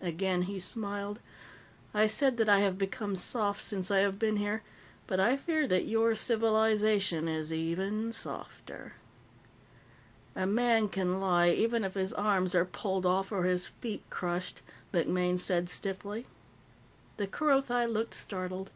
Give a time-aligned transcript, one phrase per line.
[0.00, 1.20] Again he smiled.
[1.92, 4.62] "I said that I have become soft since I have been here,
[5.06, 8.94] but I fear that your civilization is even softer."
[10.34, 14.62] "A man can lie, even if his arms are pulled off or his feet crushed,"
[14.90, 16.24] MacMaine said stiffly.
[17.18, 18.70] The Kerothi looked startled.